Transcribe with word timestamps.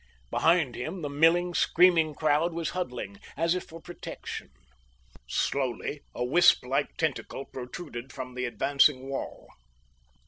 Behind 0.31 0.73
him 0.73 1.03
the 1.03 1.11
milling, 1.11 1.53
screaming 1.53 2.15
crowd 2.15 2.53
was 2.53 2.71
huddling, 2.71 3.19
as 3.37 3.53
if 3.53 3.65
for 3.65 3.79
protection. 3.79 4.49
Slowly 5.29 6.01
a 6.15 6.25
wisp 6.25 6.65
like 6.65 6.97
tentacle 6.97 7.45
protruded 7.45 8.11
from 8.11 8.33
the 8.33 8.45
advancing 8.45 9.07
wall. 9.07 9.47